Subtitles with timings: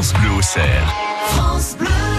[0.00, 2.09] France Bleu au cerf.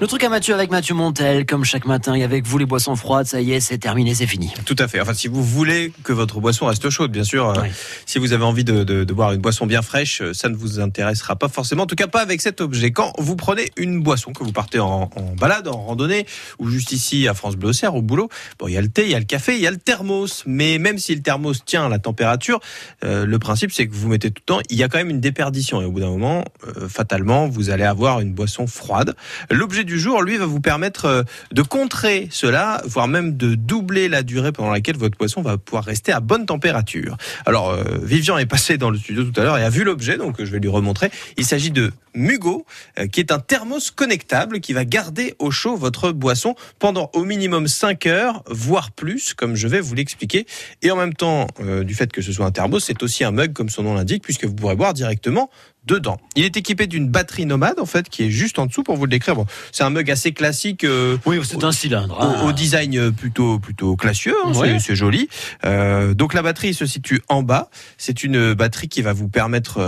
[0.00, 2.96] Le truc à Mathieu avec Mathieu Montel, comme chaque matin, et avec vous les boissons
[2.96, 4.50] froides, ça y est, c'est terminé, c'est fini.
[4.64, 4.98] Tout à fait.
[4.98, 7.50] Enfin, si vous voulez que votre boisson reste chaude, bien sûr.
[7.50, 7.68] euh, Oui.
[8.06, 10.56] Si vous avez envie de, de- de boire une boisson bien fraîche, euh, ça ne
[10.56, 11.82] vous intéressera pas forcément.
[11.82, 12.92] En tout cas, pas avec cet objet.
[12.92, 16.24] Quand vous prenez une boisson, que vous partez en, en balade, en randonnée,
[16.58, 19.10] ou juste ici à France Bleu au boulot, bon, il y a le thé, il
[19.10, 20.44] y a le café, il y a le thermos.
[20.46, 22.58] Mais même si le thermos tient à la température,
[23.04, 25.10] euh, le principe, c'est que vous mettez tout le temps, il y a quand même
[25.10, 25.82] une déperdition.
[25.82, 29.14] Et au bout d'un moment, euh, fatalement, vous allez avoir une boisson froide.
[29.50, 31.22] L'objet du jour, lui, va vous permettre euh,
[31.52, 35.84] de contrer cela, voire même de doubler la durée pendant laquelle votre boisson va pouvoir
[35.84, 37.16] rester à bonne température.
[37.44, 40.16] Alors, euh, Vivian est passé dans le studio tout à l'heure et a vu l'objet,
[40.16, 41.10] donc euh, je vais lui remontrer.
[41.36, 42.64] Il s'agit de Mugo,
[42.98, 47.24] euh, qui est un thermos connectable qui va garder au chaud votre boisson pendant au
[47.24, 50.46] minimum 5 heures, voire plus, comme je vais vous l'expliquer.
[50.82, 53.30] Et en même temps, euh, du fait que ce soit un thermos, c'est aussi un
[53.30, 55.50] mug, comme son nom l'indique, puisque vous pourrez boire directement
[55.86, 56.20] dedans.
[56.36, 59.04] Il est équipé d'une batterie nomade, en fait, qui est juste en dessous pour vous
[59.06, 59.34] le décrire.
[59.34, 60.84] Bon, c'est un mug assez classique.
[60.84, 62.18] euh, Oui, c'est un cylindre.
[62.18, 62.46] au, hein.
[62.46, 64.78] au design plutôt plutôt classieux, hein, Ouais.
[64.78, 65.28] c'est- joli.
[65.64, 67.70] Euh, donc la batterie se situe en bas.
[67.96, 69.80] C'est une batterie qui va vous permettre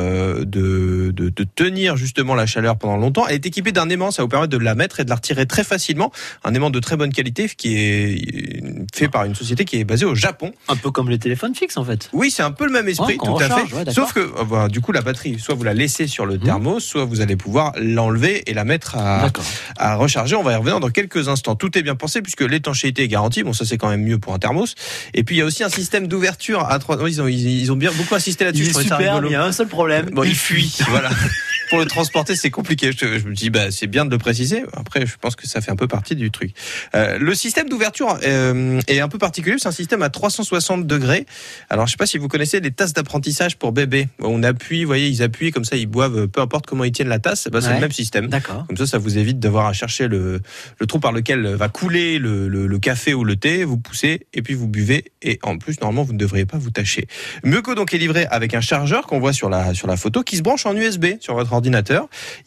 [0.44, 3.27] de, de, de tenir justement la chaleur pendant longtemps.
[3.28, 5.46] Elle est équipée d'un aimant, ça vous permettre de la mettre et de la retirer
[5.46, 6.12] très facilement.
[6.44, 8.62] Un aimant de très bonne qualité qui est
[8.94, 10.52] fait par une société qui est basée au Japon.
[10.69, 12.08] Un peu comme les téléphones fixes, en fait.
[12.12, 13.74] Oui, c'est un peu le même esprit, Ouais, tout à fait.
[13.74, 13.92] ouais.
[13.92, 16.41] Sauf que voilà, du coup la batterie, soit vous la laissez sur le Mhm.
[16.44, 20.36] thermos, soit vous allez pouvoir l'enlever et la mettre à, recharger.
[20.36, 21.54] On va y revenir dans quelques instants.
[21.54, 23.42] Tout est bien pensé puisque l'étanchéité est garantie.
[23.42, 24.74] Bon, ça c'est quand même mieux pour un thermos.
[25.14, 26.97] Et puis il y a aussi un système d'ouverture à trois.
[27.08, 28.64] Ils ont, ils, ils ont bien beaucoup insisté là-dessus.
[28.64, 30.10] Il il y a un seul problème.
[30.12, 30.76] Bon, il fuit.
[30.88, 31.10] voilà.
[31.73, 32.92] Pour le transporter, c'est compliqué.
[32.92, 34.62] Je, je me dis, bah, c'est bien de le préciser.
[34.75, 36.51] Après, je pense que ça fait un peu partie du truc.
[36.95, 39.56] Euh, le système d'ouverture euh, est un peu particulier.
[39.59, 41.25] C'est un système à 360 degrés.
[41.70, 44.09] Alors, je sais pas si vous connaissez les tasses d'apprentissage pour bébés.
[44.20, 47.09] On appuie, vous voyez, ils appuient comme ça, ils boivent, peu importe comment ils tiennent
[47.09, 47.48] la tasse.
[47.50, 47.75] Bah, c'est Ouais.
[47.77, 48.27] le même système.
[48.27, 48.67] D'accord.
[48.67, 50.43] Comme ça, ça vous évite d'avoir à chercher le,
[50.78, 53.65] le trou par lequel va couler le, le- le café ou le thé.
[53.65, 55.06] Vous poussez et puis vous buvez.
[55.22, 57.06] Et en plus, normalement, vous ne devriez pas vous tâcher.
[57.44, 60.37] Muco donc est livré avec un chargeur qu'on voit sur la, sur la photo qui
[60.37, 61.62] se branche en USB sur votre ordinateur.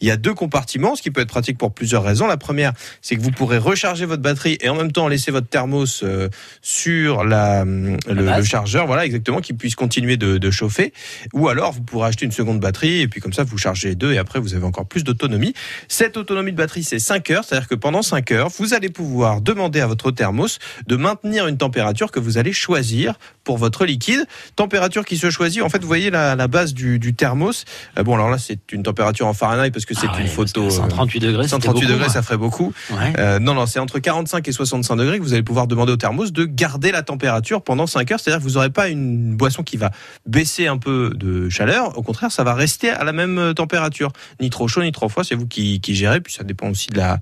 [0.00, 2.26] Il y a deux compartiments, ce qui peut être pratique pour plusieurs raisons.
[2.26, 2.72] La première,
[3.02, 6.28] c'est que vous pourrez recharger votre batterie et en même temps laisser votre thermos euh,
[6.62, 10.92] sur la, le, chargeur, voilà exactement, qui puisse continuer de, de chauffer.
[11.32, 14.12] Ou alors, vous pourrez acheter une seconde batterie et puis comme ça, vous chargez deux
[14.12, 15.54] et après, vous avez encore plus d'autonomie.
[15.88, 19.40] Cette autonomie de batterie, c'est 5 heures, c'est-à-dire que pendant 5 heures, vous allez pouvoir
[19.40, 24.26] demander à votre thermos de maintenir une température que vous allez choisir pour votre liquide.
[24.56, 27.64] Température qui se choisit, en fait, vous voyez la, la base du, du thermos.
[27.98, 30.62] Euh, bon, alors là, c'est une température en Fahrenheit parce que c'est Ah une photo.
[30.62, 32.12] parce que euh, 138 degrés, c'était 138 beaucoup, degrés, ouais.
[32.12, 32.72] ça ferait beaucoup.
[32.90, 33.12] Ouais.
[33.18, 35.96] Euh, non, non, c'est entre 45 et 65 degrés que vous allez pouvoir demander au
[35.96, 38.20] thermos de garder la température pendant 5 heures.
[38.20, 39.90] C'est-à-dire que vous n'aurez pas une boisson qui va
[40.26, 41.96] baisser un peu de chaleur.
[41.98, 44.12] Au contraire, ça va rester à la même euh, température.
[44.40, 45.24] Ni trop chaud, ni trop froid.
[45.24, 46.20] C'est vous qui, qui gérez.
[46.20, 47.18] Puis ça dépend aussi de la,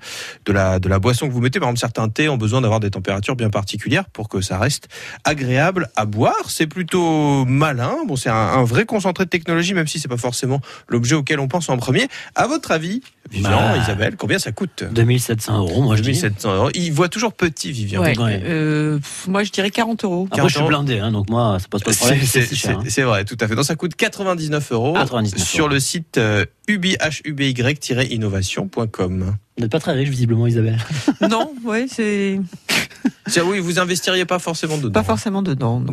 [0.46, 1.60] de, la, de la boisson que vous mettez.
[1.60, 4.88] Par exemple, certains thés ont besoin d'avoir des températures bien particulières pour que ça reste
[5.24, 6.34] agréable à boire.
[6.48, 7.96] C'est plutôt malin.
[8.06, 11.40] Bon, c'est un, un vrai concentré de technologie, même si c'est pas forcément l'objet auquel
[11.40, 12.08] on pense en premier.
[12.34, 13.76] À votre avis, Vivian, Bah.
[13.82, 16.12] Isabelle, combien ça coûte 2700 euros, moi je dis.
[16.12, 16.70] 2700 euros.
[16.74, 18.02] Il voit toujours petit, Vivian.
[18.02, 18.18] Ouais.
[18.18, 18.42] Ouais.
[18.44, 18.98] Euh,
[19.28, 20.28] moi, je dirais 40 euros.
[20.30, 22.20] Après, je suis 40 blindé, hein, donc moi, ça pose pas de problème.
[22.24, 23.06] C'est hein.
[23.06, 23.54] vrai, tout à fait.
[23.54, 25.72] Donc ça coûte 99 euros 99 sur euros.
[25.74, 29.36] le site euh, ubi-innovation.com.
[29.56, 30.78] Vous n'êtes pas très riche, visiblement, Isabelle.
[31.28, 32.40] non, ouais, c'est
[33.44, 34.92] oui, vous investiriez pas forcément dedans.
[34.92, 35.80] pas forcément dedans.
[35.80, 35.92] non.